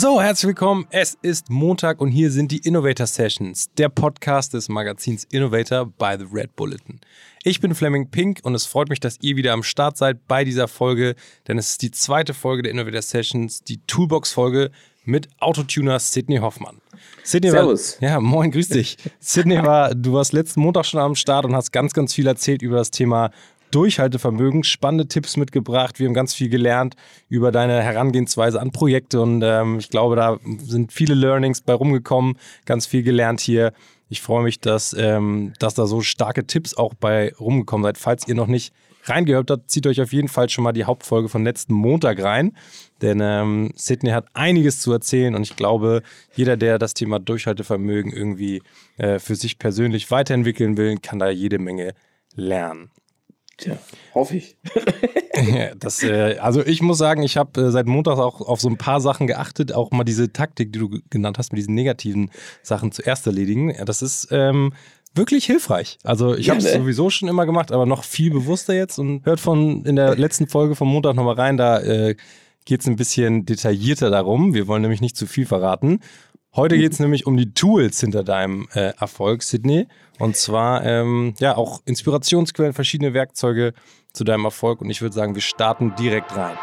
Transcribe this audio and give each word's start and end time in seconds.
So, 0.00 0.22
herzlich 0.22 0.46
willkommen. 0.46 0.86
Es 0.90 1.18
ist 1.22 1.50
Montag 1.50 2.00
und 2.00 2.12
hier 2.12 2.30
sind 2.30 2.52
die 2.52 2.58
Innovator 2.58 3.08
Sessions, 3.08 3.68
der 3.78 3.88
Podcast 3.88 4.54
des 4.54 4.68
Magazins 4.68 5.24
Innovator 5.32 5.86
by 5.86 6.14
the 6.16 6.26
Red 6.32 6.54
Bulletin. 6.54 7.00
Ich 7.42 7.60
bin 7.60 7.74
Fleming 7.74 8.08
Pink 8.08 8.38
und 8.44 8.54
es 8.54 8.64
freut 8.64 8.90
mich, 8.90 9.00
dass 9.00 9.18
ihr 9.22 9.34
wieder 9.34 9.52
am 9.52 9.64
Start 9.64 9.96
seid 9.96 10.28
bei 10.28 10.44
dieser 10.44 10.68
Folge, 10.68 11.16
denn 11.48 11.58
es 11.58 11.70
ist 11.70 11.82
die 11.82 11.90
zweite 11.90 12.32
Folge 12.32 12.62
der 12.62 12.70
Innovator 12.70 13.02
Sessions, 13.02 13.64
die 13.64 13.80
Toolbox-Folge 13.88 14.70
mit 15.04 15.26
Autotuner 15.40 15.98
Sydney 15.98 16.36
Hoffmann. 16.36 16.80
Sydney 17.24 17.50
Servus. 17.50 18.00
War, 18.00 18.08
ja, 18.08 18.20
moin, 18.20 18.52
grüß 18.52 18.68
dich. 18.68 18.98
Sydney 19.18 19.60
war, 19.64 19.96
du 19.96 20.12
warst 20.12 20.32
letzten 20.32 20.60
Montag 20.60 20.86
schon 20.86 21.00
am 21.00 21.16
Start 21.16 21.44
und 21.44 21.56
hast 21.56 21.72
ganz, 21.72 21.92
ganz 21.92 22.14
viel 22.14 22.28
erzählt 22.28 22.62
über 22.62 22.76
das 22.76 22.92
Thema 22.92 23.32
Durchhaltevermögen, 23.70 24.64
spannende 24.64 25.08
Tipps 25.08 25.36
mitgebracht. 25.36 25.98
Wir 25.98 26.06
haben 26.06 26.14
ganz 26.14 26.34
viel 26.34 26.48
gelernt 26.48 26.96
über 27.28 27.52
deine 27.52 27.82
Herangehensweise 27.82 28.60
an 28.60 28.72
Projekte 28.72 29.20
und 29.20 29.42
ähm, 29.42 29.78
ich 29.78 29.90
glaube, 29.90 30.16
da 30.16 30.38
sind 30.58 30.92
viele 30.92 31.14
Learnings 31.14 31.60
bei 31.60 31.74
rumgekommen, 31.74 32.38
ganz 32.64 32.86
viel 32.86 33.02
gelernt 33.02 33.40
hier. 33.40 33.72
Ich 34.08 34.22
freue 34.22 34.42
mich, 34.42 34.60
dass, 34.60 34.94
ähm, 34.98 35.52
dass 35.58 35.74
da 35.74 35.86
so 35.86 36.00
starke 36.00 36.46
Tipps 36.46 36.74
auch 36.74 36.94
bei 36.94 37.34
rumgekommen 37.38 37.84
seid. 37.84 37.98
Falls 37.98 38.26
ihr 38.26 38.34
noch 38.34 38.46
nicht 38.46 38.72
reingehört 39.04 39.50
habt, 39.50 39.70
zieht 39.70 39.86
euch 39.86 40.00
auf 40.00 40.12
jeden 40.12 40.28
Fall 40.28 40.48
schon 40.48 40.64
mal 40.64 40.72
die 40.72 40.84
Hauptfolge 40.84 41.28
von 41.28 41.44
letzten 41.44 41.74
Montag 41.74 42.22
rein. 42.22 42.56
Denn 43.02 43.20
ähm, 43.22 43.72
Sydney 43.74 44.10
hat 44.10 44.26
einiges 44.34 44.80
zu 44.80 44.92
erzählen 44.92 45.34
und 45.34 45.42
ich 45.42 45.56
glaube, 45.56 46.02
jeder, 46.34 46.56
der 46.56 46.78
das 46.78 46.94
Thema 46.94 47.18
Durchhaltevermögen 47.18 48.12
irgendwie 48.12 48.62
äh, 48.96 49.18
für 49.18 49.34
sich 49.34 49.58
persönlich 49.58 50.10
weiterentwickeln 50.10 50.76
will, 50.76 50.98
kann 50.98 51.18
da 51.18 51.28
jede 51.30 51.58
Menge 51.58 51.94
lernen. 52.34 52.90
Tja, 53.58 53.76
hoffe 54.14 54.36
ich. 54.36 54.56
das, 55.80 56.02
äh, 56.04 56.38
also 56.38 56.64
ich 56.64 56.80
muss 56.80 56.96
sagen, 56.96 57.22
ich 57.24 57.36
habe 57.36 57.60
äh, 57.60 57.70
seit 57.70 57.86
Montag 57.86 58.18
auch 58.18 58.40
auf 58.40 58.60
so 58.60 58.68
ein 58.68 58.78
paar 58.78 59.00
Sachen 59.00 59.26
geachtet, 59.26 59.72
auch 59.72 59.90
mal 59.90 60.04
diese 60.04 60.32
Taktik, 60.32 60.72
die 60.72 60.78
du 60.78 61.00
genannt 61.10 61.38
hast, 61.38 61.52
mit 61.52 61.58
diesen 61.58 61.74
negativen 61.74 62.30
Sachen 62.62 62.92
zuerst 62.92 63.26
erledigen. 63.26 63.74
Ja, 63.74 63.84
das 63.84 64.00
ist 64.00 64.28
ähm, 64.30 64.72
wirklich 65.12 65.44
hilfreich. 65.44 65.98
Also 66.04 66.36
ich 66.36 66.50
habe 66.50 66.60
es 66.60 66.66
ne? 66.66 66.78
sowieso 66.80 67.10
schon 67.10 67.28
immer 67.28 67.46
gemacht, 67.46 67.72
aber 67.72 67.84
noch 67.84 68.04
viel 68.04 68.30
bewusster 68.30 68.74
jetzt 68.74 68.98
und 68.98 69.26
hört 69.26 69.40
von 69.40 69.84
in 69.84 69.96
der 69.96 70.16
letzten 70.16 70.46
Folge 70.46 70.76
vom 70.76 70.88
Montag 70.88 71.16
nochmal 71.16 71.34
rein, 71.34 71.56
da 71.56 71.80
äh, 71.80 72.14
geht 72.64 72.82
es 72.82 72.86
ein 72.86 72.96
bisschen 72.96 73.44
detaillierter 73.44 74.10
darum. 74.10 74.54
Wir 74.54 74.68
wollen 74.68 74.82
nämlich 74.82 75.00
nicht 75.00 75.16
zu 75.16 75.26
viel 75.26 75.46
verraten. 75.46 76.00
Heute 76.56 76.78
geht 76.78 76.92
es 76.92 76.98
nämlich 76.98 77.26
um 77.26 77.36
die 77.36 77.52
Tools 77.52 78.00
hinter 78.00 78.24
deinem 78.24 78.68
äh, 78.72 78.92
Erfolg, 78.98 79.42
Sydney. 79.42 79.86
Und 80.18 80.34
zwar 80.34 80.84
ähm, 80.84 81.34
ja 81.38 81.56
auch 81.56 81.82
Inspirationsquellen, 81.84 82.72
verschiedene 82.72 83.12
Werkzeuge 83.12 83.74
zu 84.14 84.24
deinem 84.24 84.46
Erfolg. 84.46 84.80
Und 84.80 84.88
ich 84.88 85.02
würde 85.02 85.14
sagen, 85.14 85.34
wir 85.34 85.42
starten 85.42 85.94
direkt 85.96 86.34
rein. 86.34 86.56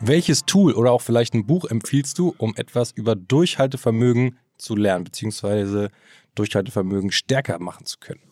Welches 0.00 0.44
Tool 0.44 0.72
oder 0.72 0.92
auch 0.92 1.02
vielleicht 1.02 1.34
ein 1.34 1.46
Buch 1.46 1.64
empfiehlst 1.64 2.18
du, 2.18 2.34
um 2.38 2.54
etwas 2.56 2.90
über 2.90 3.14
Durchhaltevermögen 3.14 4.38
zu 4.58 4.74
lernen, 4.74 5.04
beziehungsweise 5.04 5.90
Durchhaltevermögen 6.34 7.12
stärker 7.12 7.58
machen 7.60 7.86
zu 7.86 7.98
können? 7.98 8.29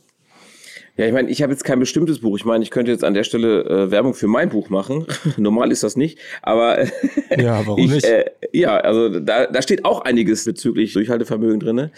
Ja, 0.99 1.07
ich 1.07 1.13
meine, 1.13 1.31
ich 1.31 1.43
habe 1.43 1.53
jetzt 1.53 1.63
kein 1.63 1.79
bestimmtes 1.79 2.19
Buch. 2.19 2.37
Ich 2.37 2.45
meine, 2.45 2.65
ich 2.65 2.73
könnte 2.73 2.91
jetzt 2.91 3.05
an 3.05 3.15
der 3.15 3.23
Stelle 3.23 3.63
äh, 3.65 3.91
Werbung 3.93 4.15
für 4.15 4.27
mein 4.27 4.49
Buch 4.49 4.69
machen. 4.69 5.07
Normal 5.37 5.71
ist 5.71 5.85
das 5.85 5.97
nicht, 5.97 6.19
aber 6.43 6.83
ja, 7.39 7.65
warum 7.65 7.79
ich, 7.79 7.91
nicht? 7.93 8.05
Äh, 8.05 8.25
ja, 8.53 8.77
also 8.79 9.21
da, 9.21 9.47
da 9.47 9.63
steht 9.63 9.85
auch 9.85 10.01
einiges 10.01 10.45
bezüglich 10.45 10.93
Durchhaltevermögen 10.95 11.61
drinne. 11.61 11.93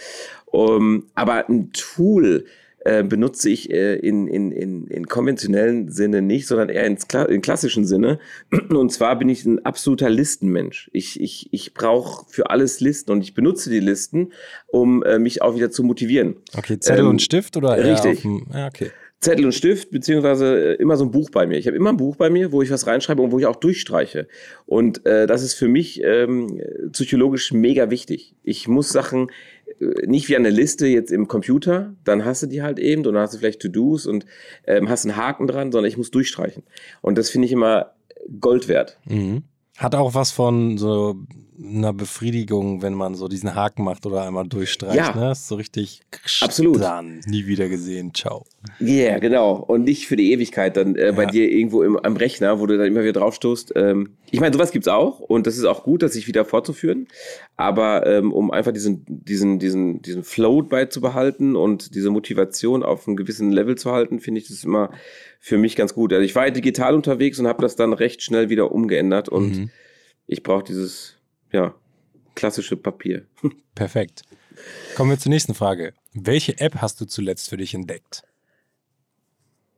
Um, 0.45 1.05
aber 1.15 1.49
ein 1.49 1.71
Tool, 1.73 2.45
äh, 2.83 3.03
benutze 3.03 3.49
ich 3.49 3.71
äh, 3.71 3.95
in, 3.95 4.27
in, 4.27 4.51
in, 4.51 4.87
in 4.87 5.07
konventionellen 5.07 5.89
Sinne 5.91 6.21
nicht, 6.21 6.47
sondern 6.47 6.69
eher 6.69 6.85
ins 6.85 7.07
Kla 7.07 7.23
in 7.25 7.41
klassischen 7.41 7.85
Sinne. 7.85 8.19
Und 8.69 8.91
zwar 8.91 9.17
bin 9.19 9.29
ich 9.29 9.45
ein 9.45 9.63
absoluter 9.65 10.09
Listenmensch. 10.09 10.89
Ich, 10.91 11.21
ich, 11.21 11.49
ich 11.51 11.73
brauche 11.73 12.25
für 12.29 12.49
alles 12.49 12.79
Listen 12.79 13.11
und 13.11 13.21
ich 13.21 13.33
benutze 13.33 13.69
die 13.69 13.79
Listen, 13.79 14.31
um 14.67 15.03
äh, 15.03 15.19
mich 15.19 15.41
auch 15.41 15.55
wieder 15.55 15.69
zu 15.69 15.83
motivieren. 15.83 16.37
Okay, 16.57 16.79
Zettel 16.79 17.05
ähm, 17.05 17.11
und 17.11 17.21
Stift 17.21 17.55
oder? 17.57 17.77
Richtig. 17.77 18.21
Dem, 18.21 18.47
ja, 18.53 18.67
okay. 18.67 18.91
Zettel 19.21 19.45
und 19.45 19.51
Stift, 19.51 19.91
beziehungsweise 19.91 20.71
äh, 20.71 20.81
immer 20.81 20.97
so 20.97 21.05
ein 21.05 21.11
Buch 21.11 21.29
bei 21.29 21.45
mir. 21.45 21.59
Ich 21.59 21.67
habe 21.67 21.77
immer 21.77 21.91
ein 21.91 21.97
Buch 21.97 22.15
bei 22.15 22.31
mir, 22.31 22.51
wo 22.51 22.63
ich 22.63 22.71
was 22.71 22.87
reinschreibe 22.87 23.21
und 23.21 23.31
wo 23.31 23.37
ich 23.37 23.45
auch 23.45 23.55
durchstreiche. 23.55 24.27
Und 24.65 25.05
äh, 25.05 25.27
das 25.27 25.43
ist 25.43 25.53
für 25.53 25.67
mich 25.67 26.01
ähm, 26.03 26.59
psychologisch 26.91 27.51
mega 27.51 27.91
wichtig. 27.91 28.33
Ich 28.43 28.67
muss 28.67 28.89
Sachen 28.89 29.29
nicht 30.05 30.29
wie 30.29 30.35
eine 30.35 30.49
Liste 30.49 30.87
jetzt 30.87 31.11
im 31.11 31.27
Computer, 31.27 31.95
dann 32.03 32.23
hast 32.25 32.43
du 32.43 32.47
die 32.47 32.61
halt 32.61 32.79
eben 32.79 33.05
und 33.05 33.13
dann 33.13 33.23
hast 33.23 33.33
du 33.33 33.39
vielleicht 33.39 33.61
To-Dos 33.61 34.05
und 34.05 34.25
ähm, 34.65 34.89
hast 34.89 35.05
einen 35.05 35.15
Haken 35.15 35.47
dran, 35.47 35.71
sondern 35.71 35.89
ich 35.89 35.97
muss 35.97 36.11
durchstreichen. 36.11 36.63
Und 37.01 37.17
das 37.17 37.29
finde 37.29 37.47
ich 37.47 37.51
immer 37.51 37.93
Gold 38.39 38.67
wert. 38.67 38.99
Mhm. 39.05 39.43
Hat 39.77 39.95
auch 39.95 40.13
was 40.13 40.31
von 40.31 40.77
so 40.77 41.15
einer 41.59 41.93
Befriedigung, 41.93 42.81
wenn 42.81 42.93
man 42.93 43.15
so 43.15 43.27
diesen 43.27 43.55
Haken 43.55 43.83
macht 43.83 44.05
oder 44.05 44.23
einmal 44.23 44.47
durchstreicht. 44.47 44.95
Ja. 44.95 45.15
Ne? 45.15 45.31
Ist 45.31 45.47
so 45.47 45.55
richtig 45.55 46.01
absolut. 46.39 46.81
Dann 46.81 47.19
nie 47.25 47.45
wieder 47.45 47.67
gesehen. 47.67 48.13
Ciao. 48.13 48.45
Ja, 48.79 48.87
yeah, 48.87 49.19
genau. 49.19 49.55
Und 49.55 49.83
nicht 49.83 50.07
für 50.07 50.15
die 50.15 50.31
Ewigkeit 50.31 50.77
dann 50.77 50.95
äh, 50.95 51.07
ja. 51.07 51.11
bei 51.11 51.25
dir 51.25 51.49
irgendwo 51.51 51.83
im, 51.83 51.97
am 51.97 52.15
Rechner, 52.15 52.59
wo 52.59 52.65
du 52.65 52.77
dann 52.77 52.87
immer 52.87 53.01
wieder 53.01 53.13
draufstoßt. 53.13 53.73
Ähm, 53.75 54.11
ich 54.31 54.39
meine, 54.39 54.53
sowas 54.53 54.71
gibt's 54.71 54.87
auch 54.87 55.19
und 55.19 55.45
das 55.45 55.57
ist 55.57 55.65
auch 55.65 55.83
gut, 55.83 56.03
das 56.03 56.13
sich 56.13 56.27
wieder 56.27 56.45
fortzuführen. 56.45 57.07
Aber 57.57 58.07
ähm, 58.07 58.31
um 58.31 58.49
einfach 58.49 58.71
diesen, 58.71 59.05
diesen, 59.07 59.59
diesen, 59.59 60.01
diesen 60.01 60.23
Flow 60.23 60.63
beizubehalten 60.63 61.55
und 61.55 61.95
diese 61.95 62.09
Motivation 62.09 62.81
auf 62.81 63.07
einem 63.07 63.17
gewissen 63.17 63.51
Level 63.51 63.77
zu 63.77 63.91
halten, 63.91 64.19
finde 64.19 64.39
ich 64.39 64.47
das 64.47 64.63
immer 64.63 64.91
für 65.39 65.57
mich 65.57 65.75
ganz 65.75 65.93
gut. 65.93 66.13
Also 66.13 66.23
ich 66.23 66.35
war 66.35 66.49
digital 66.49 66.95
unterwegs 66.95 67.39
und 67.39 67.47
habe 67.47 67.61
das 67.61 67.75
dann 67.75 67.93
recht 67.93 68.23
schnell 68.23 68.49
wieder 68.49 68.71
umgeändert 68.71 69.27
und 69.27 69.57
mhm. 69.57 69.69
ich 70.27 70.43
brauche 70.43 70.63
dieses 70.63 71.17
ja, 71.51 71.75
klassische 72.35 72.77
Papier. 72.77 73.25
Perfekt. 73.75 74.23
Kommen 74.95 75.11
wir 75.11 75.19
zur 75.19 75.31
nächsten 75.31 75.53
Frage. 75.53 75.93
Welche 76.13 76.59
App 76.59 76.75
hast 76.81 76.99
du 77.01 77.05
zuletzt 77.05 77.49
für 77.49 77.57
dich 77.57 77.73
entdeckt? 77.73 78.23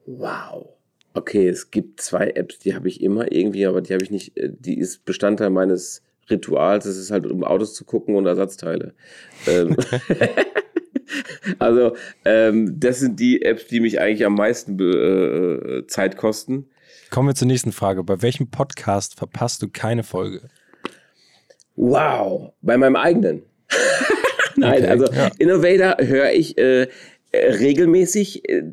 Wow. 0.06 0.70
Okay, 1.14 1.48
es 1.48 1.70
gibt 1.70 2.02
zwei 2.02 2.32
Apps, 2.32 2.60
die 2.60 2.74
habe 2.74 2.88
ich 2.88 3.02
immer 3.02 3.32
irgendwie, 3.32 3.68
aber 3.68 3.82
die 3.82 3.94
habe 3.94 4.04
ich 4.04 4.10
nicht, 4.10 4.36
äh, 4.36 4.50
die 4.52 4.78
ist 4.78 5.06
Bestandteil 5.06 5.52
meines 5.52 6.02
Rituals. 6.30 6.86
Das 6.86 6.98
ist 6.98 7.12
halt, 7.12 7.28
um 7.28 7.44
Autos 7.44 7.76
zu 7.76 7.86
gucken 7.86 8.16
und 8.16 8.26
Ersatzteile. 8.26 8.94
Ähm, 9.46 9.78
also, 11.60 11.96
ähm, 12.26 12.80
das 12.80 13.00
sind 13.00 13.20
die 13.20 13.44
Apps, 13.44 13.68
die 13.68 13.80
mich 13.80 14.00
eigentlich 14.00 14.26
am 14.26 14.36
meisten 14.36 14.80
äh, 14.80 15.86
Zeit 15.88 16.18
kosten. 16.18 16.66
Kommen 17.12 17.30
wir 17.30 17.36
zur 17.36 17.48
nächsten 17.48 17.72
Frage. 17.72 18.04
Bei 18.04 18.22
welchem 18.22 18.50
Podcast 18.50 19.16
verpasst 19.16 19.62
du 19.62 19.68
keine 19.70 20.04
Folge? 20.04 20.50
Wow, 21.76 22.54
bei 22.62 22.78
meinem 22.78 22.96
eigenen. 22.96 23.44
Nein, 24.56 24.84
okay, 24.84 24.88
also 24.88 25.06
ja. 25.12 25.32
Innovator 25.40 26.06
höre 26.06 26.32
ich 26.32 26.58
äh, 26.58 26.88
regelmäßig. 27.34 28.48
Äh, 28.50 28.64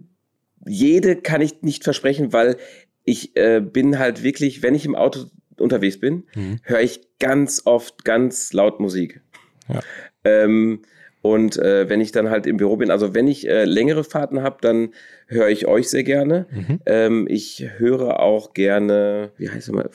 jede 0.67 1.17
kann 1.17 1.41
ich 1.41 1.63
nicht 1.63 1.85
versprechen, 1.85 2.33
weil 2.33 2.57
ich 3.05 3.37
äh, 3.37 3.61
bin 3.61 3.99
halt 3.99 4.23
wirklich, 4.23 4.63
wenn 4.63 4.75
ich 4.75 4.85
im 4.85 4.95
Auto 4.95 5.25
unterwegs 5.59 5.99
bin, 5.99 6.25
mhm. 6.35 6.59
höre 6.63 6.81
ich 6.81 7.01
ganz 7.19 7.63
oft 7.65 8.05
ganz 8.05 8.53
laut 8.53 8.81
Musik. 8.81 9.21
Ja. 9.69 9.81
Ähm, 10.25 10.83
und 11.23 11.59
äh, 11.59 11.89
wenn 11.89 12.01
ich 12.01 12.13
dann 12.13 12.31
halt 12.31 12.47
im 12.47 12.57
Büro 12.57 12.77
bin, 12.77 12.91
also 12.91 13.15
wenn 13.15 13.29
ich 13.29 13.47
äh, 13.47 13.65
längere 13.65 14.05
Fahrten 14.05 14.43
habe, 14.43 14.57
dann 14.63 14.95
höre 15.27 15.49
ich 15.49 15.67
euch 15.67 15.91
sehr 15.91 16.03
gerne. 16.03 16.47
Mhm. 16.51 16.81
Ähm, 16.87 17.27
ich 17.29 17.69
höre 17.77 18.21
auch 18.21 18.55
gerne, 18.55 19.33
wie 19.37 19.51
heißt 19.51 19.69
es 19.69 19.75
mal, 19.75 19.91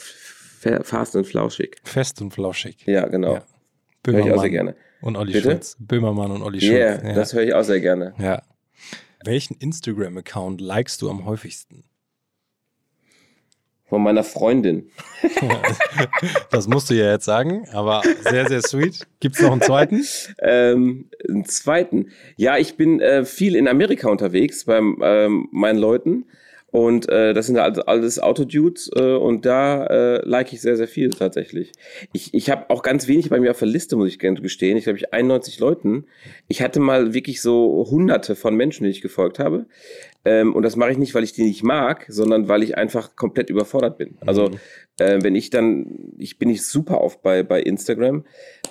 Fast 0.83 1.15
und 1.15 1.25
Flauschig. 1.25 1.77
Fest 1.83 2.21
und 2.21 2.31
Flauschig. 2.31 2.85
Ja, 2.85 3.07
genau. 3.07 3.35
Ja. 3.35 3.43
Höre 4.05 4.25
ich 4.25 4.31
auch 4.31 4.41
sehr 4.41 4.49
gerne. 4.49 4.75
Und 5.01 5.17
Olli 5.17 5.33
Bitte? 5.33 5.51
Schulz. 5.51 5.77
Böhmermann 5.79 6.31
und 6.31 6.41
Olli 6.41 6.61
Schulz. 6.61 6.73
Yeah, 6.73 7.07
ja, 7.07 7.13
das 7.13 7.33
höre 7.33 7.43
ich 7.43 7.53
auch 7.53 7.63
sehr 7.63 7.79
gerne. 7.79 8.13
Ja. 8.17 8.41
Welchen 9.23 9.55
Instagram-Account 9.55 10.61
likest 10.61 11.01
du 11.01 11.09
am 11.09 11.25
häufigsten? 11.25 11.83
Von 13.87 14.01
meiner 14.01 14.23
Freundin. 14.23 14.89
das 16.49 16.67
musst 16.67 16.89
du 16.89 16.95
ja 16.95 17.11
jetzt 17.11 17.25
sagen, 17.25 17.67
aber 17.71 18.01
sehr, 18.21 18.47
sehr 18.47 18.61
sweet. 18.63 19.05
Gibt 19.19 19.35
es 19.35 19.41
noch 19.43 19.51
einen 19.51 19.61
zweiten? 19.61 20.03
ähm, 20.39 21.09
einen 21.27 21.45
zweiten. 21.45 22.11
Ja, 22.35 22.57
ich 22.57 22.77
bin 22.77 22.99
äh, 22.99 23.25
viel 23.25 23.55
in 23.55 23.67
Amerika 23.67 24.09
unterwegs 24.09 24.65
bei 24.65 24.77
ähm, 24.77 25.47
meinen 25.51 25.77
Leuten. 25.77 26.25
Und 26.75 27.07
äh, 27.07 27.33
das 27.33 27.45
sind 27.47 27.57
also 27.57 27.83
alles 27.85 28.19
Autodudes 28.19 28.91
äh, 28.93 29.13
und 29.13 29.45
da 29.45 29.85
äh, 29.85 30.27
like 30.27 30.51
ich 30.51 30.59
sehr, 30.59 30.75
sehr 30.75 30.89
viel 30.89 31.09
tatsächlich. 31.09 31.71
Ich, 32.11 32.33
ich 32.33 32.49
habe 32.49 32.69
auch 32.69 32.83
ganz 32.83 33.07
wenig 33.07 33.29
bei 33.29 33.39
mir 33.39 33.51
auf 33.51 33.59
der 33.59 33.69
Liste, 33.69 33.95
muss 33.95 34.09
ich 34.09 34.19
gestehen. 34.19 34.75
Ich 34.75 34.83
glaube, 34.83 34.99
ich 34.99 35.13
91 35.13 35.57
Leuten. 35.59 36.03
Ich 36.49 36.61
hatte 36.61 36.81
mal 36.81 37.13
wirklich 37.13 37.41
so 37.41 37.87
hunderte 37.89 38.35
von 38.35 38.55
Menschen, 38.55 38.83
die 38.83 38.89
ich 38.89 38.99
gefolgt 38.99 39.39
habe. 39.39 39.67
Ähm, 40.25 40.53
und 40.53 40.63
das 40.63 40.75
mache 40.75 40.91
ich 40.91 40.97
nicht, 40.97 41.15
weil 41.15 41.23
ich 41.23 41.31
die 41.31 41.43
nicht 41.43 41.63
mag, 41.63 42.07
sondern 42.09 42.49
weil 42.49 42.61
ich 42.61 42.77
einfach 42.77 43.15
komplett 43.15 43.49
überfordert 43.49 43.97
bin. 43.97 44.17
Also 44.25 44.49
mhm. 44.49 44.59
äh, 44.97 45.23
wenn 45.23 45.35
ich 45.35 45.51
dann, 45.51 46.13
ich 46.17 46.39
bin 46.39 46.49
nicht 46.49 46.65
super 46.65 46.99
oft 46.99 47.21
bei, 47.21 47.43
bei 47.43 47.61
Instagram, 47.61 48.25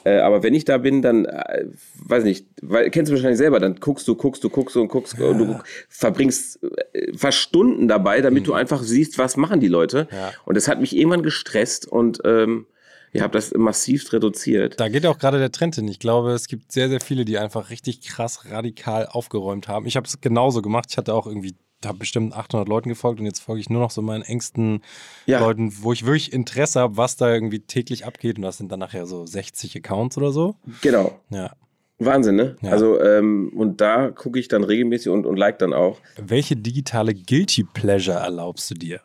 äh, 0.05 0.19
aber 0.19 0.43
wenn 0.43 0.55
ich 0.55 0.65
da 0.65 0.79
bin, 0.79 1.03
dann, 1.03 1.25
äh, 1.25 1.65
weiß 2.07 2.25
nicht, 2.25 2.47
weil, 2.63 2.91
kennst 2.91 3.11
du 3.11 3.15
wahrscheinlich 3.15 3.39
selber, 3.39 3.59
dann 3.59 3.77
guckst 3.77 4.07
du, 4.07 4.15
guckst 4.15 4.45
du, 4.45 4.51
guckst 4.51 4.77
du 4.77 4.83
und 4.83 4.89
guckst 4.89 5.17
ja. 5.19 5.27
und 5.27 5.39
du 5.39 5.61
verbringst 5.89 6.61
äh, 6.93 7.17
fast 7.17 7.39
Stunden 7.39 7.89
dabei, 7.89 8.21
damit 8.21 8.43
mhm. 8.43 8.47
du 8.47 8.53
einfach 8.55 8.83
siehst, 8.83 9.19
was 9.19 9.37
machen 9.37 9.61
die 9.61 9.69
Leute. 9.69 10.09
Ja. 10.13 10.33
Und 10.45 10.57
das 10.57 10.69
hat 10.69 10.81
mich 10.81 10.97
irgendwann 10.97 11.23
gestresst 11.23 11.87
und 11.87 12.21
ähm, 12.25 12.67
Ihr 13.15 13.23
habt 13.23 13.37
das 13.37 13.55
massiv 13.55 14.13
reduziert. 14.13 14.81
Da 14.81 14.89
geht 14.89 15.07
auch 15.07 15.19
gerade 15.21 15.39
der 15.39 15.53
Trend 15.53 15.77
hin. 15.77 15.87
Ich 15.87 16.01
glaube, 16.01 16.33
es 16.33 16.49
gibt 16.49 16.73
sehr, 16.73 16.89
sehr 16.89 17.01
viele, 17.01 17.25
die 17.25 17.39
einfach 17.39 17.71
richtig 17.71 18.01
krass 18.03 18.51
radikal 18.51 19.07
aufgeräumt 19.07 19.69
haben. 19.69 19.87
Ich 19.87 19.95
habe 19.97 20.05
es 20.05 20.21
genauso 20.21 20.63
gemacht. 20.63 20.87
Ich 20.91 20.99
hatte 20.99 21.15
auch 21.15 21.29
irgendwie 21.29 21.55
habe 21.87 21.99
bestimmt 21.99 22.35
800 22.35 22.69
Leuten 22.69 22.89
gefolgt 22.89 23.21
und 23.21 23.27
jetzt 23.27 23.41
folge 23.41 23.61
ich 23.61 23.71
nur 23.71 23.81
noch 23.81 23.91
so 23.91 24.03
meinen 24.03 24.23
engsten 24.23 24.83
ja. 25.27 25.41
Leuten, 25.41 25.73
wo 25.83 25.93
ich 25.93 26.05
wirklich 26.05 26.33
Interesse 26.33 26.81
habe, 26.81 26.97
was 26.97 27.17
da 27.17 27.33
irgendwie 27.33 27.61
täglich 27.61 28.07
abgeht. 28.07 28.37
Und 28.37 28.43
das 28.43 28.59
sind 28.59 28.71
dann 28.71 28.81
nachher 28.81 29.07
so 29.07 29.27
60 29.27 29.77
Accounts 29.77 30.17
oder 30.19 30.33
so. 30.33 30.57
Genau. 30.83 31.19
Ja. 31.31 31.53
Wahnsinn, 31.99 32.37
ne? 32.37 32.57
Ja. 32.63 32.71
Also, 32.71 33.01
ähm, 33.01 33.53
und 33.55 33.81
da 33.81 34.11
gucke 34.11 34.39
ich 34.39 34.49
dann 34.49 34.65
regelmäßig 34.65 35.11
und, 35.11 35.27
und 35.27 35.37
like 35.37 35.59
dann 35.59 35.73
auch. 35.73 36.01
Welche 36.17 36.57
digitale 36.57 37.15
Guilty 37.15 37.65
Pleasure 37.65 38.19
erlaubst 38.19 38.71
du 38.71 38.75
dir? 38.75 39.01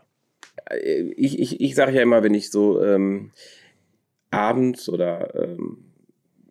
Äh, 0.70 1.02
ich, 1.16 1.40
ich, 1.40 1.62
ich 1.62 1.76
sage 1.76 1.94
ja 1.94 2.02
immer, 2.02 2.24
wenn 2.24 2.34
ich 2.34 2.50
so 2.50 2.84
ähm, 2.84 3.32
abends 4.32 4.90
oder 4.90 5.34
ähm, 5.36 5.89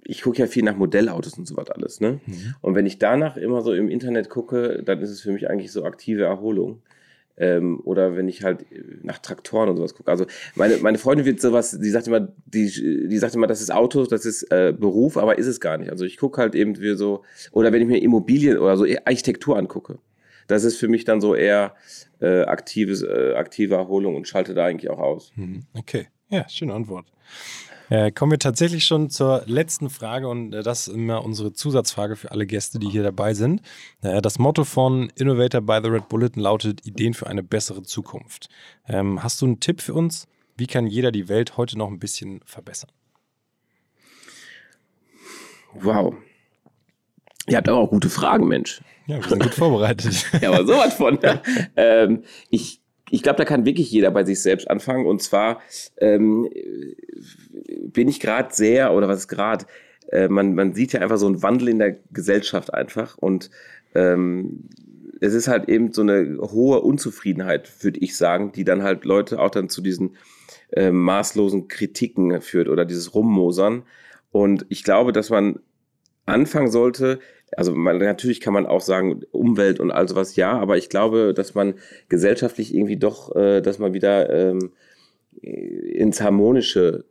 ich 0.09 0.23
gucke 0.23 0.39
ja 0.39 0.47
viel 0.47 0.65
nach 0.65 0.75
Modellautos 0.75 1.35
und 1.35 1.47
so 1.47 1.57
was 1.57 1.71
alles, 1.71 2.01
ne? 2.01 2.19
Mhm. 2.25 2.55
Und 2.63 2.75
wenn 2.75 2.87
ich 2.87 2.99
danach 2.99 3.37
immer 3.37 3.61
so 3.61 3.75
im 3.75 3.91
Internet 3.91 4.31
gucke, 4.31 4.83
dann 4.83 5.01
ist 5.03 5.11
es 5.11 5.21
für 5.21 5.33
mich 5.33 5.51
eigentlich 5.51 5.71
so 5.71 5.85
aktive 5.85 6.25
Erholung. 6.25 6.81
Ähm, 7.37 7.81
oder 7.85 8.17
wenn 8.17 8.27
ich 8.27 8.43
halt 8.43 8.65
nach 9.03 9.19
Traktoren 9.19 9.69
und 9.69 9.77
sowas 9.77 9.95
gucke. 9.95 10.11
Also 10.11 10.27
meine, 10.57 10.79
meine 10.79 10.99
Freundin 10.99 11.27
wird 11.27 11.41
sowas, 11.41 11.79
die 11.79 11.91
sagt 11.91 12.09
immer, 12.09 12.27
die, 12.47 13.07
die 13.07 13.19
sagt 13.19 13.35
immer, 13.35 13.47
das 13.47 13.61
ist 13.61 13.71
Auto, 13.71 14.07
das 14.07 14.25
ist 14.25 14.51
äh, 14.51 14.73
Beruf, 14.77 15.19
aber 15.19 15.39
ist 15.39 15.47
es 15.47 15.61
gar 15.61 15.77
nicht. 15.77 15.91
Also 15.91 16.05
ich 16.05 16.17
gucke 16.17 16.41
halt 16.41 16.55
eben 16.55 16.81
wie 16.81 16.97
so, 16.97 17.23
oder 17.53 17.71
wenn 17.71 17.83
ich 17.83 17.87
mir 17.87 18.03
Immobilien 18.03 18.59
oder 18.59 18.77
so 18.77 18.87
Architektur 19.05 19.59
angucke, 19.59 19.99
das 20.49 20.65
ist 20.65 20.79
für 20.79 20.89
mich 20.89 21.05
dann 21.05 21.21
so 21.21 21.35
eher 21.35 21.75
äh, 22.21 22.43
aktives, 22.43 23.03
äh, 23.03 23.35
aktive 23.37 23.75
Erholung 23.75 24.17
und 24.17 24.27
schalte 24.27 24.55
da 24.55 24.65
eigentlich 24.65 24.91
auch 24.91 24.99
aus. 24.99 25.33
Mhm. 25.37 25.65
Okay, 25.75 26.09
ja, 26.31 26.49
schöne 26.49 26.73
Antwort. 26.73 27.07
Äh, 27.91 28.13
kommen 28.13 28.33
wir 28.33 28.39
tatsächlich 28.39 28.85
schon 28.85 29.09
zur 29.09 29.43
letzten 29.47 29.89
Frage 29.89 30.29
und 30.29 30.53
äh, 30.53 30.63
das 30.63 30.89
ist 30.89 30.95
immer 30.95 31.25
unsere 31.25 31.53
Zusatzfrage 31.53 32.17
für 32.17 32.31
alle 32.31 32.47
Gäste, 32.47 32.79
die 32.79 32.89
hier 32.89 33.03
dabei 33.03 33.35
sind. 33.35 33.63
Äh, 34.03 34.21
das 34.21 34.39
Motto 34.39 34.65
von 34.65 35.11
Innovator 35.17 35.61
by 35.61 35.81
the 35.83 35.89
Red 35.89 36.09
Bulletin 36.09 36.43
lautet 36.43 36.87
Ideen 36.87 37.15
für 37.15 37.27
eine 37.27 37.43
bessere 37.43 37.83
Zukunft. 37.83 38.49
Ähm, 38.87 39.23
hast 39.23 39.41
du 39.41 39.47
einen 39.47 39.61
Tipp 39.61 39.81
für 39.81 39.95
uns? 39.95 40.29
Wie 40.57 40.67
kann 40.67 40.87
jeder 40.87 41.13
die 41.13 41.29
Welt 41.29 41.57
heute 41.57 41.79
noch 41.79 41.89
ein 41.89 41.99
bisschen 41.99 42.41
verbessern? 42.45 42.91
Wow. 45.73 46.15
Ihr 47.47 47.57
habt 47.57 47.69
aber 47.69 47.79
auch 47.79 47.91
gute 47.91 48.11
Fragen, 48.11 48.49
Mensch. 48.49 48.83
Ja, 49.07 49.17
wir 49.17 49.29
sind 49.29 49.43
gut 49.43 49.55
vorbereitet. 49.55 50.27
ja, 50.41 50.51
aber 50.51 50.67
sowas 50.67 50.95
von. 50.95 51.19
ähm, 51.77 52.25
ich 52.51 52.83
ich 53.11 53.23
glaube, 53.23 53.39
da 53.39 53.45
kann 53.45 53.65
wirklich 53.65 53.91
jeder 53.91 54.11
bei 54.11 54.25
sich 54.25 54.41
selbst 54.41 54.71
anfangen. 54.71 55.07
Und 55.07 55.23
zwar 55.23 55.61
ähm, 55.99 56.49
bin 57.85 58.09
ich 58.09 58.21
gerade 58.21 58.55
sehr, 58.55 58.93
oder 58.93 59.09
was 59.09 59.21
ist 59.21 59.29
gerade, 59.29 59.67
äh, 60.11 60.29
man, 60.29 60.55
man 60.55 60.75
sieht 60.75 60.93
ja 60.93 61.01
einfach 61.01 61.19
so 61.19 61.27
einen 61.27 61.43
Wandel 61.43 61.69
in 61.69 61.79
der 61.79 61.99
Gesellschaft 62.11 62.73
einfach. 62.73 63.19
Und 63.19 63.51
ähm, 63.95 64.69
es 65.21 65.35
ist 65.35 65.49
halt 65.49 65.69
eben 65.69 65.93
so 65.93 66.03
eine 66.03 66.39
hohe 66.41 66.81
Unzufriedenheit, 66.81 67.71
würde 67.83 68.01
ich 68.01 68.17
sagen, 68.17 68.53
die 68.53 68.65
dann 68.65 68.83
halt 68.83 69.05
Leute 69.05 69.41
auch 69.41 69.51
dann 69.51 69.69
zu 69.69 69.83
diesen 69.83 70.17
äh, 70.73 70.91
maßlosen 70.91 71.69
Kritiken 71.69 72.41
führt 72.41 72.69
oder 72.69 72.85
dieses 72.85 73.15
Rummosern. 73.15 73.85
Und 74.31 74.67
ich 74.69 74.85
glaube, 74.85 75.13
dass 75.13 75.31
man 75.31 75.61
anfangen 76.27 76.71
sollte, 76.71 77.21
also 77.57 77.73
man, 77.75 77.99
natürlich 77.99 78.41
kann 78.41 78.53
man 78.53 78.67
auch 78.67 78.81
sagen, 78.81 79.23
Umwelt 79.31 79.81
und 79.81 79.91
all 79.91 80.09
sowas, 80.09 80.37
ja, 80.37 80.53
aber 80.53 80.77
ich 80.77 80.89
glaube, 80.89 81.35
dass 81.35 81.55
man 81.55 81.75
gesellschaftlich 82.09 82.75
irgendwie 82.75 82.97
doch, 82.97 83.35
äh, 83.35 83.61
dass 83.61 83.79
man 83.79 83.95
wieder 83.95 84.31
ähm, 84.31 84.73
ins 85.41 86.21
Harmonische 86.21 87.05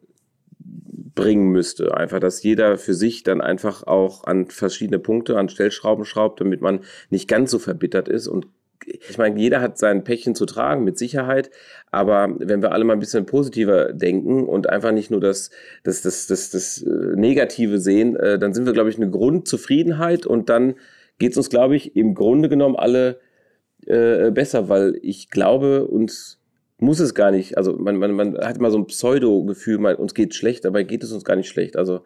bringen 1.17 1.49
müsste. 1.49 1.97
Einfach, 1.97 2.19
dass 2.19 2.43
jeder 2.43 2.77
für 2.77 2.93
sich 2.93 3.23
dann 3.23 3.41
einfach 3.41 3.83
auch 3.83 4.23
an 4.23 4.47
verschiedene 4.47 4.99
Punkte, 4.99 5.37
an 5.37 5.49
Stellschrauben 5.49 6.05
schraubt, 6.05 6.39
damit 6.39 6.61
man 6.61 6.81
nicht 7.09 7.27
ganz 7.27 7.51
so 7.51 7.59
verbittert 7.59 8.07
ist 8.07 8.27
und 8.27 8.47
ich 8.87 9.17
meine, 9.17 9.37
jeder 9.39 9.61
hat 9.61 9.77
sein 9.77 10.03
Päckchen 10.03 10.33
zu 10.33 10.45
tragen, 10.45 10.83
mit 10.83 10.97
Sicherheit. 10.97 11.51
Aber 11.91 12.33
wenn 12.39 12.61
wir 12.61 12.71
alle 12.71 12.85
mal 12.85 12.93
ein 12.93 12.99
bisschen 12.99 13.25
positiver 13.25 13.91
denken 13.91 14.45
und 14.47 14.69
einfach 14.69 14.91
nicht 14.91 15.11
nur 15.11 15.19
das, 15.19 15.51
das, 15.83 16.01
das, 16.01 16.27
das, 16.27 16.51
das 16.51 16.81
äh, 16.81 17.15
Negative 17.15 17.79
sehen, 17.79 18.15
äh, 18.15 18.39
dann 18.39 18.53
sind 18.53 18.65
wir, 18.65 18.73
glaube 18.73 18.89
ich, 18.89 18.97
eine 18.97 19.09
Grundzufriedenheit 19.09 20.25
und 20.25 20.49
dann 20.49 20.75
geht 21.19 21.31
es 21.31 21.37
uns, 21.37 21.49
glaube 21.49 21.75
ich, 21.75 21.95
im 21.95 22.13
Grunde 22.13 22.47
genommen 22.47 22.75
alle 22.75 23.19
äh, 23.85 24.31
besser, 24.31 24.69
weil 24.69 24.97
ich 25.01 25.29
glaube, 25.29 25.85
uns 25.85 26.39
muss 26.79 26.99
es 26.99 27.13
gar 27.13 27.31
nicht. 27.31 27.57
Also 27.57 27.73
man, 27.73 27.97
man, 27.97 28.11
man 28.11 28.37
hat 28.37 28.57
immer 28.57 28.71
so 28.71 28.77
ein 28.77 28.87
Pseudo-Gefühl, 28.87 29.83
uns 29.95 30.13
geht 30.13 30.35
schlecht, 30.35 30.63
dabei 30.65 30.83
geht 30.83 31.03
es 31.03 31.11
uns 31.11 31.25
gar 31.25 31.35
nicht 31.35 31.49
schlecht. 31.49 31.75
Also 31.75 32.01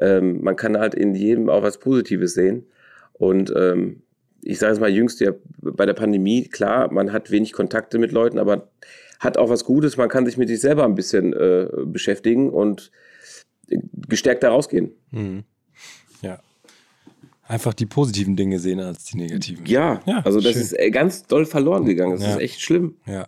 ähm, 0.00 0.42
man 0.42 0.56
kann 0.56 0.78
halt 0.78 0.94
in 0.94 1.14
jedem 1.14 1.48
auch 1.48 1.62
was 1.62 1.78
Positives 1.78 2.34
sehen. 2.34 2.66
Und 3.12 3.52
ähm, 3.56 4.02
ich 4.42 4.58
sage 4.58 4.72
es 4.72 4.80
mal, 4.80 4.90
jüngst 4.90 5.20
ja 5.20 5.32
bei 5.60 5.86
der 5.86 5.94
Pandemie, 5.94 6.48
klar, 6.48 6.92
man 6.92 7.12
hat 7.12 7.30
wenig 7.30 7.52
Kontakte 7.52 7.98
mit 7.98 8.12
Leuten, 8.12 8.38
aber 8.38 8.70
hat 9.18 9.36
auch 9.36 9.50
was 9.50 9.64
Gutes, 9.64 9.96
man 9.96 10.08
kann 10.08 10.24
sich 10.24 10.36
mit 10.36 10.48
sich 10.48 10.60
selber 10.60 10.84
ein 10.84 10.94
bisschen 10.94 11.32
äh, 11.32 11.68
beschäftigen 11.84 12.50
und 12.50 12.90
gestärkt 14.08 14.42
da 14.42 14.50
rausgehen. 14.50 14.92
Mhm. 15.10 15.44
Ja. 16.22 16.40
Einfach 17.46 17.74
die 17.74 17.86
positiven 17.86 18.36
Dinge 18.36 18.58
sehen 18.58 18.80
als 18.80 19.04
die 19.04 19.16
negativen. 19.16 19.66
Ja, 19.66 20.00
ja 20.06 20.22
also 20.24 20.40
das 20.40 20.52
schön. 20.52 20.62
ist 20.62 20.78
äh, 20.78 20.90
ganz 20.90 21.24
doll 21.24 21.44
verloren 21.44 21.84
gegangen. 21.84 22.12
Das 22.12 22.22
ja. 22.22 22.34
ist 22.34 22.40
echt 22.40 22.60
schlimm. 22.60 22.96
Ja. 23.06 23.26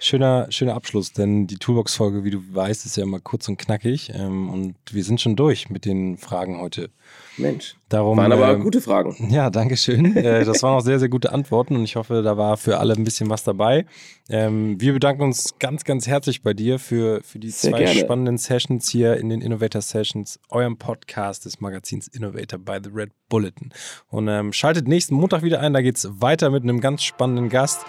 Schöner, 0.00 0.46
schöner 0.50 0.74
Abschluss, 0.74 1.12
denn 1.12 1.46
die 1.46 1.56
Toolbox-Folge, 1.56 2.24
wie 2.24 2.30
du 2.30 2.40
weißt, 2.54 2.84
ist 2.86 2.96
ja 2.96 3.02
immer 3.02 3.20
kurz 3.20 3.48
und 3.48 3.56
knackig. 3.56 4.12
Ähm, 4.14 4.50
und 4.50 4.76
wir 4.90 5.04
sind 5.04 5.20
schon 5.20 5.36
durch 5.36 5.70
mit 5.70 5.84
den 5.84 6.16
Fragen 6.16 6.60
heute. 6.60 6.90
Mensch. 7.36 7.76
Darum, 7.88 8.16
waren 8.16 8.32
aber 8.32 8.52
äh, 8.52 8.58
gute 8.58 8.80
Fragen. 8.80 9.30
Ja, 9.30 9.50
danke 9.50 9.76
schön. 9.76 10.16
äh, 10.16 10.44
das 10.44 10.62
waren 10.62 10.76
auch 10.76 10.84
sehr, 10.84 10.98
sehr 10.98 11.08
gute 11.08 11.32
Antworten 11.32 11.76
und 11.76 11.84
ich 11.84 11.96
hoffe, 11.96 12.22
da 12.22 12.36
war 12.36 12.56
für 12.56 12.78
alle 12.78 12.94
ein 12.94 13.04
bisschen 13.04 13.28
was 13.30 13.44
dabei. 13.44 13.86
Ähm, 14.28 14.80
wir 14.80 14.92
bedanken 14.92 15.22
uns 15.22 15.54
ganz, 15.58 15.84
ganz 15.84 16.06
herzlich 16.06 16.42
bei 16.42 16.54
dir 16.54 16.78
für, 16.78 17.22
für 17.22 17.38
die 17.38 17.50
sehr 17.50 17.72
zwei 17.72 17.84
gerne. 17.84 18.00
spannenden 18.00 18.38
Sessions 18.38 18.88
hier 18.88 19.16
in 19.16 19.28
den 19.28 19.40
Innovator 19.40 19.82
Sessions, 19.82 20.38
eurem 20.48 20.76
Podcast 20.76 21.44
des 21.44 21.60
Magazins 21.60 22.08
Innovator 22.08 22.58
by 22.58 22.78
the 22.82 22.90
Red 22.92 23.10
Bulletin. 23.28 23.70
Und 24.08 24.28
ähm, 24.28 24.52
schaltet 24.52 24.88
nächsten 24.88 25.14
Montag 25.14 25.42
wieder 25.42 25.60
ein, 25.60 25.72
da 25.72 25.82
geht 25.82 25.96
es 25.96 26.08
weiter 26.20 26.50
mit 26.50 26.62
einem 26.62 26.80
ganz 26.80 27.02
spannenden 27.02 27.48
Gast. 27.48 27.84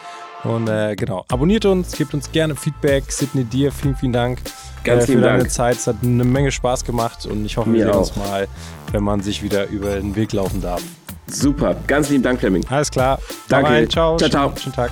Und 0.46 0.68
äh, 0.68 0.96
genau, 0.96 1.25
abonniert 1.30 1.66
uns, 1.66 1.92
gebt 1.94 2.14
uns 2.14 2.32
gerne 2.32 2.56
Feedback. 2.56 3.12
Sidney, 3.12 3.44
dir 3.44 3.72
vielen, 3.72 3.96
vielen 3.96 4.14
Dank 4.14 4.40
Ganz 4.84 5.04
äh, 5.04 5.14
für 5.14 5.22
deine 5.22 5.40
Dank. 5.40 5.52
Zeit. 5.52 5.78
Es 5.78 5.88
hat 5.88 5.98
eine 6.04 6.24
Menge 6.24 6.52
Spaß 6.52 6.86
gemacht 6.86 7.25
und 7.25 7.46
ich 7.46 7.58
hoffe, 7.58 7.70
Mir 7.70 7.78
wir 7.78 7.86
sehen 7.86 7.94
auch. 7.96 8.00
uns 8.00 8.16
mal, 8.16 8.48
wenn 8.92 9.04
man 9.04 9.22
sich 9.22 9.42
wieder 9.42 9.68
über 9.68 9.96
den 9.96 10.16
Weg 10.16 10.34
laufen 10.34 10.62
darf. 10.62 10.82
Super, 11.28 11.75
ganz 11.88 12.10
lieben 12.10 12.22
Dank, 12.24 12.40
Fleming. 12.40 12.64
Alles 12.70 12.92
klar. 12.92 13.20
Danke. 13.50 13.88
Ciao. 13.90 14.18
Ciao, 14.18 14.30
ciao. 14.30 14.54
Schönen 14.56 14.75
Tag. 14.75 14.92